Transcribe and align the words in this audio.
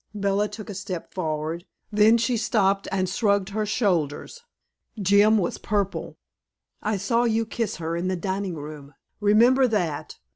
Bella 0.15 0.47
took 0.47 0.67
a 0.67 0.73
step 0.73 1.13
forward; 1.13 1.63
then 1.91 2.17
she 2.17 2.35
stopped 2.35 2.87
and 2.91 3.07
shrugged 3.07 3.49
her 3.49 3.67
shoulders. 3.67 4.41
Jim 4.99 5.37
was 5.37 5.59
purple. 5.59 6.17
"I 6.81 6.97
saw 6.97 7.25
you 7.25 7.45
kiss 7.45 7.75
her 7.75 7.95
in 7.95 8.07
the 8.07 8.15
dining 8.15 8.55
room, 8.55 8.95
remember 9.19 9.67
that!" 9.67 10.17